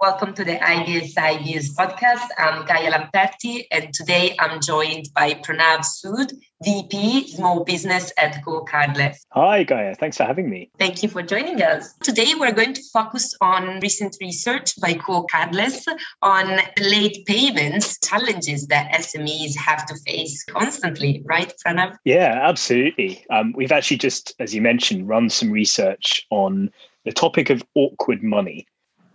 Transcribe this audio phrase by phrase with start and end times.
[0.00, 2.28] Welcome to the IBS IBS podcast.
[2.38, 6.32] I'm Gaia Lamperti, and today I'm joined by Pranav Sood,
[6.62, 9.16] VP Small Business at GoCardless.
[9.32, 9.96] Hi, Gaia.
[9.96, 10.70] Thanks for having me.
[10.78, 11.94] Thank you for joining us.
[12.04, 15.82] Today, we're going to focus on recent research by GoCardless
[16.22, 21.96] on late payments challenges that SMEs have to face constantly, right, Pranav?
[22.04, 23.26] Yeah, absolutely.
[23.30, 26.70] Um, we've actually just, as you mentioned, run some research on
[27.04, 28.64] the topic of awkward money.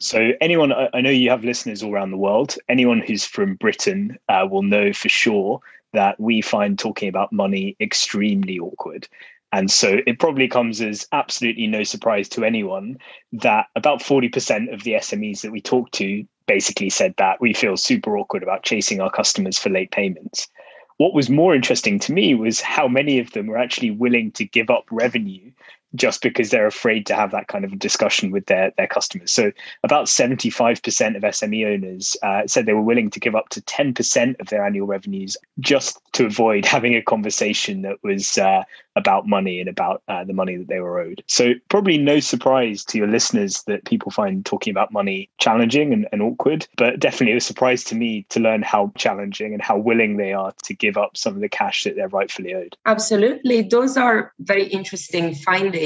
[0.03, 2.57] So, anyone, I know you have listeners all around the world.
[2.67, 5.61] Anyone who's from Britain uh, will know for sure
[5.93, 9.07] that we find talking about money extremely awkward.
[9.53, 12.97] And so it probably comes as absolutely no surprise to anyone
[13.31, 17.77] that about 40% of the SMEs that we talk to basically said that we feel
[17.77, 20.49] super awkward about chasing our customers for late payments.
[20.97, 24.43] What was more interesting to me was how many of them were actually willing to
[24.43, 25.49] give up revenue
[25.95, 29.31] just because they're afraid to have that kind of a discussion with their, their customers.
[29.31, 29.51] So,
[29.83, 34.39] about 75% of SME owners uh, said they were willing to give up to 10%
[34.39, 38.63] of their annual revenues just to avoid having a conversation that was uh,
[38.95, 41.23] about money and about uh, the money that they were owed.
[41.27, 46.07] So, probably no surprise to your listeners that people find talking about money challenging and,
[46.11, 50.17] and awkward, but definitely a surprise to me to learn how challenging and how willing
[50.17, 52.75] they are to give up some of the cash that they're rightfully owed.
[52.85, 53.61] Absolutely.
[53.61, 55.82] Those are very interesting findings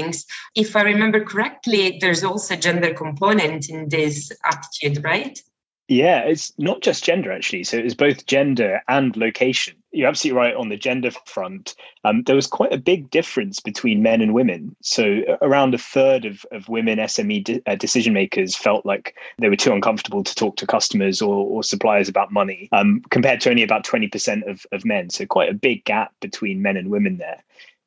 [0.54, 5.38] If I remember correctly, there's also gender component in this attitude, right?
[5.88, 7.64] Yeah, it's not just gender actually.
[7.64, 9.74] So it's both gender and location.
[9.90, 11.74] You're absolutely right on the gender front.
[12.04, 14.76] Um, there was quite a big difference between men and women.
[14.82, 19.48] So around a third of, of women SME de- uh, decision makers felt like they
[19.48, 23.50] were too uncomfortable to talk to customers or, or suppliers about money, um, compared to
[23.50, 25.08] only about 20% of, of men.
[25.08, 27.42] So quite a big gap between men and women there.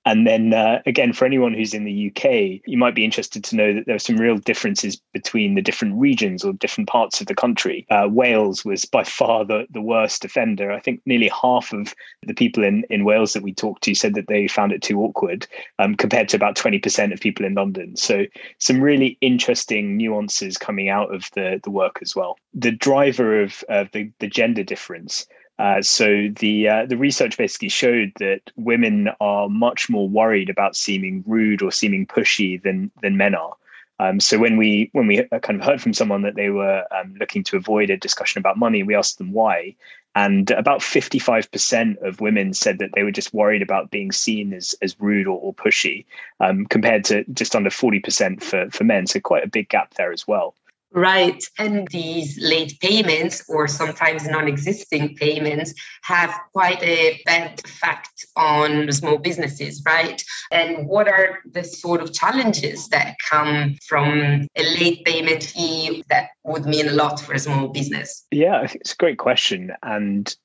[0.05, 3.55] And then uh, again, for anyone who's in the UK, you might be interested to
[3.55, 7.27] know that there are some real differences between the different regions or different parts of
[7.27, 7.85] the country.
[7.89, 10.71] Uh, Wales was by far the, the worst offender.
[10.71, 14.15] I think nearly half of the people in, in Wales that we talked to said
[14.15, 15.45] that they found it too awkward,
[15.77, 17.95] um, compared to about 20% of people in London.
[17.95, 18.25] So
[18.57, 22.37] some really interesting nuances coming out of the, the work as well.
[22.55, 25.27] The driver of, of the, the gender difference
[25.61, 30.75] uh, so the uh, the research basically showed that women are much more worried about
[30.75, 33.55] seeming rude or seeming pushy than than men are.
[33.99, 36.83] Um, so when we when we uh, kind of heard from someone that they were
[36.97, 39.75] um, looking to avoid a discussion about money, we asked them why,
[40.15, 44.11] and about fifty five percent of women said that they were just worried about being
[44.11, 46.05] seen as as rude or, or pushy,
[46.39, 49.05] um, compared to just under forty percent for for men.
[49.05, 50.55] So quite a big gap there as well.
[50.93, 51.41] Right.
[51.57, 58.91] And these late payments or sometimes non existing payments have quite a bad effect on
[58.91, 60.21] small businesses, right?
[60.51, 66.29] And what are the sort of challenges that come from a late payment fee that
[66.43, 68.25] would mean a lot for a small business?
[68.31, 69.71] Yeah, it's a great question.
[69.83, 70.35] And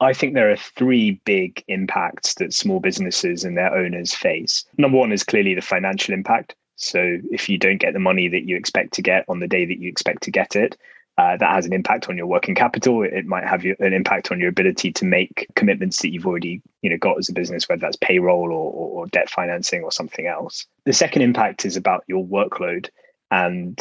[0.00, 4.64] I think there are three big impacts that small businesses and their owners face.
[4.78, 6.54] Number one is clearly the financial impact.
[6.76, 9.64] So if you don't get the money that you expect to get on the day
[9.64, 10.76] that you expect to get it,
[11.16, 13.02] uh, that has an impact on your working capital.
[13.02, 16.60] It might have you, an impact on your ability to make commitments that you've already
[16.82, 19.92] you know got as a business, whether that's payroll or, or, or debt financing or
[19.92, 20.66] something else.
[20.86, 22.88] The second impact is about your workload,
[23.30, 23.78] and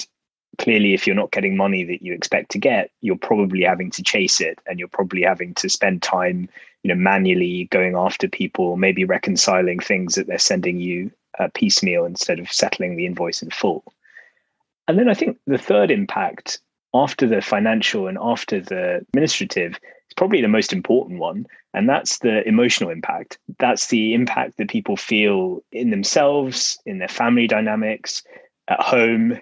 [0.59, 4.03] clearly, if you're not getting money that you expect to get, you're probably having to
[4.03, 6.47] chase it, and you're probably having to spend time
[6.83, 12.05] you know manually going after people, maybe reconciling things that they're sending you uh, piecemeal
[12.05, 13.83] instead of settling the invoice in full.
[14.87, 16.59] And then I think the third impact
[16.93, 21.45] after the financial and after the administrative is probably the most important one.
[21.73, 23.39] And that's the emotional impact.
[23.59, 28.23] That's the impact that people feel in themselves, in their family dynamics,
[28.67, 29.39] at home,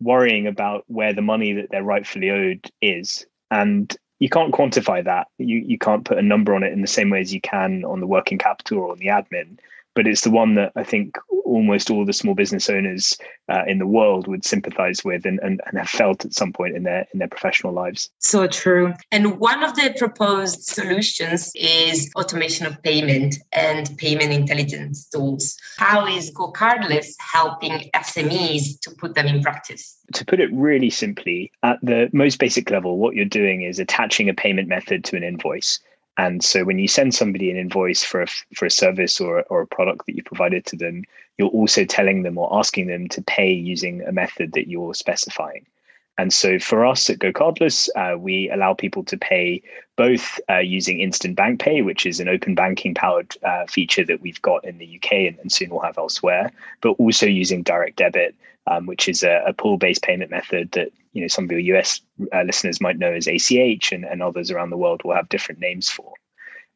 [0.00, 3.26] worrying about where the money that they're rightfully owed is.
[3.50, 5.28] And you can't quantify that.
[5.38, 7.84] You, you can't put a number on it in the same way as you can
[7.84, 9.58] on the working capital or on the admin
[9.94, 13.18] but it's the one that I think almost all the small business owners
[13.48, 16.76] uh, in the world would sympathize with and, and, and have felt at some point
[16.76, 18.08] in their in their professional lives.
[18.18, 18.94] So true.
[19.10, 25.56] And one of the proposed solutions is automation of payment and payment intelligence tools.
[25.78, 29.96] How is GoCardless helping SMEs to put them in practice?
[30.14, 34.28] To put it really simply, at the most basic level, what you're doing is attaching
[34.28, 35.80] a payment method to an invoice.
[36.20, 39.62] And so when you send somebody an invoice for a, for a service or, or
[39.62, 41.04] a product that you provided to them,
[41.38, 45.64] you're also telling them or asking them to pay using a method that you're specifying.
[46.18, 49.62] And so for us at GoCardless, uh, we allow people to pay
[49.96, 54.20] both uh, using instant bank pay, which is an open banking powered uh, feature that
[54.20, 56.52] we've got in the UK and, and, soon we'll have elsewhere,
[56.82, 58.34] but also using direct debit,
[58.66, 61.76] um, which is a, a pull based payment method that you know some of your
[61.76, 62.00] US
[62.32, 65.60] uh, listeners might know as ACH, and, and others around the world will have different
[65.60, 66.12] names for.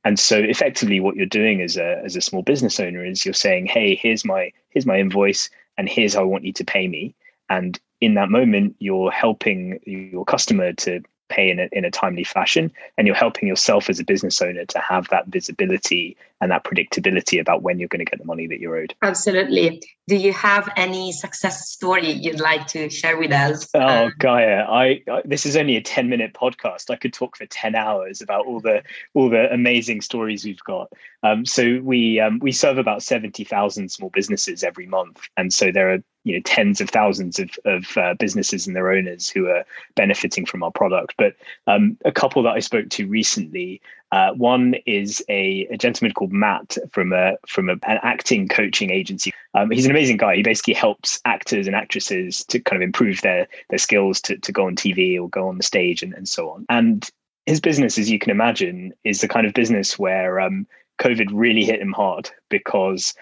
[0.05, 3.35] And so effectively what you're doing as a as a small business owner is you're
[3.35, 5.49] saying, hey, here's my here's my invoice
[5.79, 7.15] and here's how I want you to pay me.
[7.49, 12.25] And in that moment, you're helping your customer to pay in a, in a timely
[12.25, 16.65] fashion and you're helping yourself as a business owner to have that visibility and that
[16.65, 18.95] predictability about when you're going to get the money that you're owed.
[19.03, 19.83] Absolutely.
[20.09, 23.69] Do you have any success story you'd like to share with us?
[23.75, 26.91] Oh um, gaia I, I, this is only a 10 minute podcast.
[26.91, 28.83] I could talk for 10 hours about all the
[29.15, 30.93] all the amazing stories we've got.
[31.23, 35.95] Um, so we um, we serve about 70,000 small businesses every month and so there
[35.95, 39.65] are you know tens of thousands of, of uh, businesses and their owners who are
[39.95, 41.35] benefiting from our product but
[41.67, 43.81] um, a couple that i spoke to recently
[44.13, 48.91] uh, one is a, a, gentleman called Matt from a from a, an acting coaching
[48.91, 49.33] agency.
[49.55, 50.37] Um, he's an amazing guy.
[50.37, 54.53] He basically helps actors and actresses to kind of improve their their skills to, to
[54.53, 56.65] go on TV or go on the stage and, and so on.
[56.69, 57.11] And
[57.47, 60.65] his business, as you can imagine, is the kind of business where um,
[61.01, 63.15] COVID really hit him hard because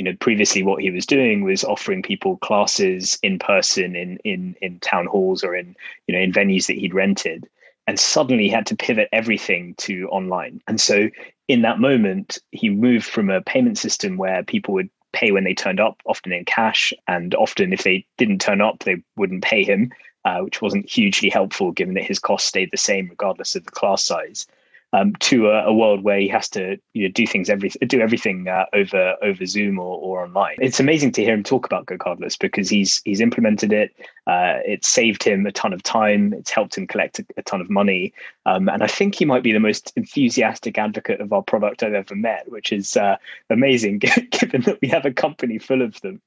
[0.00, 4.56] you know previously what he was doing was offering people classes in person in in
[4.62, 5.76] in town halls or in
[6.06, 7.46] you know in venues that he'd rented.
[7.86, 10.62] And suddenly he had to pivot everything to online.
[10.66, 11.10] And so
[11.48, 15.52] in that moment he moved from a payment system where people would pay when they
[15.52, 19.62] turned up often in cash and often if they didn't turn up they wouldn't pay
[19.62, 19.92] him
[20.24, 23.70] uh, which wasn't hugely helpful given that his costs stayed the same regardless of the
[23.70, 24.46] class size
[24.92, 28.00] um, to a, a, world where he has to you know, do things every do
[28.00, 30.56] everything uh, over over Zoom or, or online.
[30.58, 33.94] It's amazing to hear him talk about GoCardless because he's he's implemented it.
[34.26, 36.32] Uh, it's saved him a ton of time.
[36.32, 38.12] It's helped him collect a, a ton of money,
[38.46, 41.94] um, and I think he might be the most enthusiastic advocate of our product I've
[41.94, 43.16] ever met, which is uh,
[43.48, 43.98] amazing
[44.30, 46.20] given that we have a company full of them.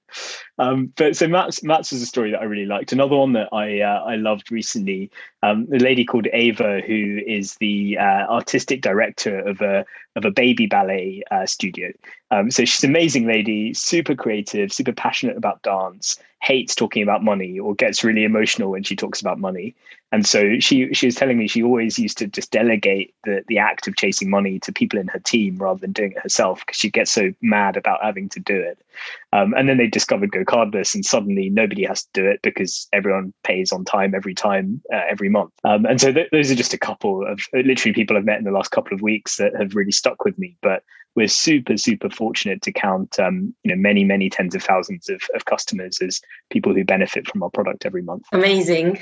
[0.58, 2.92] Um, but so Matt's Matt's was a story that I really liked.
[2.92, 5.12] Another one that I uh, I loved recently.
[5.42, 10.32] Um, a lady called Ava, who is the uh, artistic director of a of a
[10.32, 11.92] baby ballet uh, studio.
[12.32, 17.24] Um, so she's an amazing lady, super creative, super passionate about dance, hates talking about
[17.24, 19.74] money or gets really emotional when she talks about money.
[20.12, 23.58] And so she she was telling me she always used to just delegate the the
[23.58, 26.78] act of chasing money to people in her team rather than doing it herself because
[26.78, 28.78] she gets so mad about having to do it.
[29.32, 33.34] Um, and then they discovered GoCardless, and suddenly nobody has to do it because everyone
[33.44, 35.54] pays on time every time uh, every month.
[35.64, 38.46] Um, and so th- those are just a couple of literally people I've met in
[38.46, 40.58] the last couple of weeks that have really stuck with me.
[40.62, 40.84] But
[41.16, 45.22] we're super super fortunate to count um, you know many many tens of thousands of,
[45.36, 49.00] of customers as people who benefit from our product every month amazing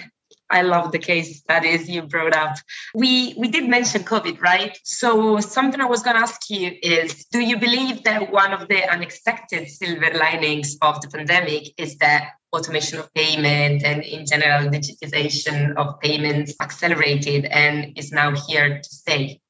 [0.49, 2.57] I love the case studies you brought up.
[2.93, 4.77] We we did mention COVID, right?
[4.83, 8.67] So something I was going to ask you is: Do you believe that one of
[8.67, 14.69] the unexpected silver linings of the pandemic is that automation of payment and in general
[14.69, 19.40] digitization of payments accelerated and is now here to stay?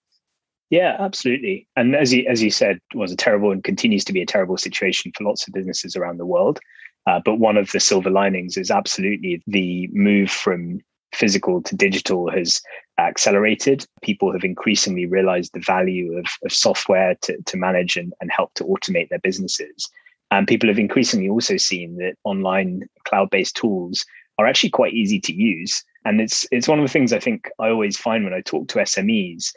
[0.71, 1.67] Yeah, absolutely.
[1.75, 4.57] And as you as you said, was a terrible and continues to be a terrible
[4.57, 6.59] situation for lots of businesses around the world.
[7.05, 10.79] Uh, but one of the silver linings is absolutely the move from
[11.13, 12.61] physical to digital has
[12.99, 13.85] accelerated.
[14.01, 18.53] People have increasingly realized the value of, of software to, to manage and, and help
[18.53, 19.89] to automate their businesses.
[20.29, 24.05] And people have increasingly also seen that online cloud-based tools
[24.37, 25.83] are actually quite easy to use.
[26.05, 28.69] And it's it's one of the things I think I always find when I talk
[28.69, 29.51] to SMEs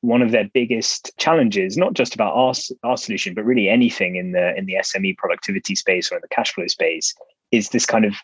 [0.00, 4.32] one of their biggest challenges, not just about our, our solution, but really anything in
[4.32, 7.14] the in the SME productivity space or in the cash flow space,
[7.50, 8.14] is this kind of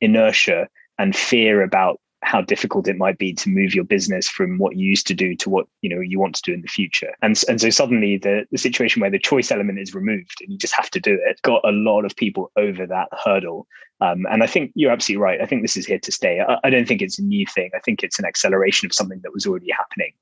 [0.00, 0.68] inertia
[0.98, 4.88] and fear about how difficult it might be to move your business from what you
[4.88, 7.40] used to do to what you know you want to do in the future and
[7.48, 10.74] and so suddenly the the situation where the choice element is removed and you just
[10.74, 13.66] have to do it got a lot of people over that hurdle
[14.00, 15.40] um, and I think you're absolutely right.
[15.40, 16.40] I think this is here to stay.
[16.40, 17.70] I, I, don't think it's a new thing.
[17.74, 20.12] I think it's an acceleration of something that was already happening.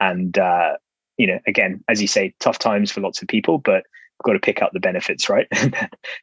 [0.00, 0.76] And uh,
[1.16, 3.84] you know, again, as you say, tough times for lots of people, but
[4.24, 5.46] got to pick up the benefits, right?
[5.52, 5.76] and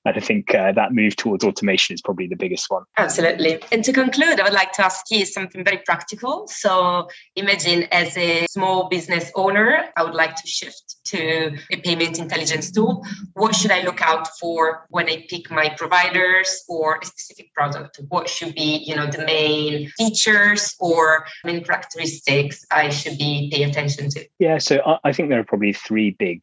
[0.06, 2.84] I think uh, that move towards automation is probably the biggest one.
[2.98, 3.62] Absolutely.
[3.72, 6.48] And to conclude, I would like to ask you something very practical.
[6.48, 12.20] So imagine as a small business owner, I would like to shift to a payment
[12.20, 13.06] intelligence tool.
[13.34, 18.00] What should I look out for when I pick my providers or a specific product?
[18.10, 23.64] What should be, you know, the main features or main characteristics I should be pay
[23.64, 24.26] attention to?
[24.40, 26.42] Yeah, so I think there are probably three big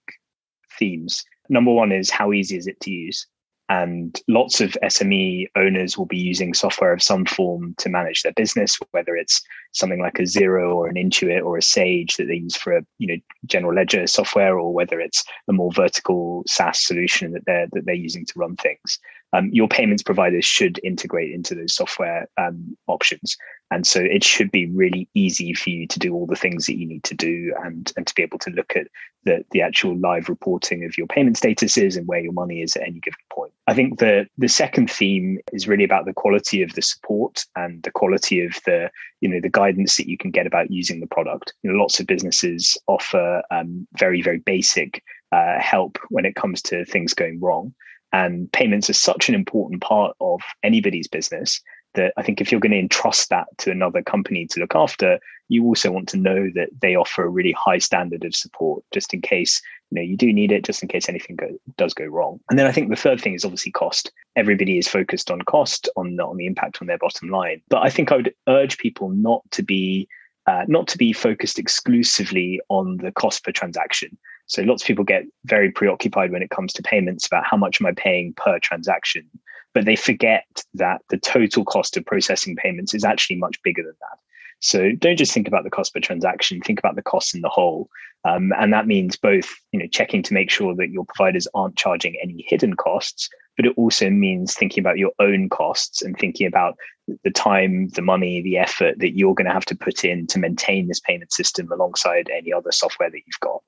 [0.79, 3.27] themes number one is how easy is it to use?
[3.71, 8.33] And lots of SME owners will be using software of some form to manage their
[8.33, 12.37] business, whether it's something like a Xero or an Intuit or a Sage that they
[12.37, 16.81] use for a you know general ledger software, or whether it's a more vertical SaaS
[16.81, 18.99] solution that they're that they're using to run things.
[19.35, 23.37] Um, your payments providers should integrate into those software um, options.
[23.71, 26.79] And so it should be really easy for you to do all the things that
[26.79, 28.87] you need to do and, and to be able to look at
[29.25, 32.87] the, the actual live reporting of your payment statuses and where your money is at
[32.87, 33.53] any given point.
[33.67, 37.83] I think the, the second theme is really about the quality of the support and
[37.83, 41.07] the quality of the, you know, the guidance that you can get about using the
[41.07, 41.53] product.
[41.63, 46.63] You know, lots of businesses offer um, very, very basic uh, help when it comes
[46.63, 47.75] to things going wrong.
[48.13, 51.61] And payments are such an important part of anybody's business
[51.95, 55.19] that I think if you're going to entrust that to another company to look after,
[55.49, 59.15] you also want to know that they offer a really high standard of support just
[59.15, 62.05] in case you know you do need it just in case anything go, does go
[62.05, 62.39] wrong.
[62.51, 64.13] And then i think the third thing is obviously cost.
[64.37, 67.63] Everybody is focused on cost on the, on the impact on their bottom line.
[67.69, 70.09] But i think i would urge people not to be
[70.47, 74.17] uh, not to be focused exclusively on the cost per transaction.
[74.47, 77.83] So lots of people get very preoccupied when it comes to payments about how much
[77.83, 79.29] am I paying per transaction,
[79.75, 80.45] but they forget
[80.75, 84.19] that the total cost of processing payments is actually much bigger than that.
[84.61, 87.49] So don't just think about the cost per transaction, think about the cost in the
[87.49, 87.89] whole.
[88.25, 91.77] Um, and that means both, you know, checking to make sure that your providers aren't
[91.77, 96.47] charging any hidden costs, but it also means thinking about your own costs and thinking
[96.47, 96.77] about
[97.23, 100.39] the time, the money, the effort that you're going to have to put in to
[100.39, 103.63] maintain this payment system alongside any other software that you've got.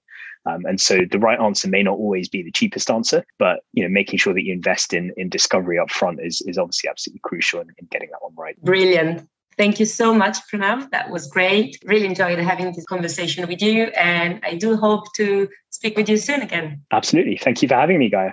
[0.47, 3.82] Um, and so the right answer may not always be the cheapest answer, but you
[3.82, 7.20] know, making sure that you invest in in discovery up front is is obviously absolutely
[7.23, 8.61] crucial in, in getting that one right.
[8.62, 9.28] Brilliant.
[9.56, 10.90] Thank you so much, Pranav.
[10.90, 11.76] That was great.
[11.85, 13.85] Really enjoyed having this conversation with you.
[13.88, 16.80] And I do hope to speak with you soon again.
[16.90, 17.37] Absolutely.
[17.37, 18.32] Thank you for having me, Gaia.